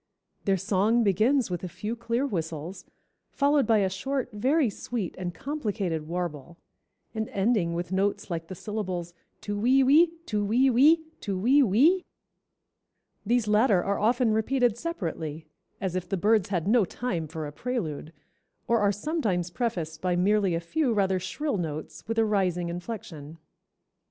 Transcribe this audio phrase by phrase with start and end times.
[0.45, 2.85] Their song begins with a few clear whistles,
[3.29, 6.57] followed by a short, very sweet, and complicated warble,
[7.13, 11.61] and ending with notes like the syllables tu we we, tu we we, tu we
[11.61, 12.03] we.
[13.27, 15.45] These latter are often repeated separately,
[15.79, 18.11] as if the birds had no time for a prelude,
[18.67, 23.37] or are sometimes prefaced by merely a few rather shrill notes with a rising inflection."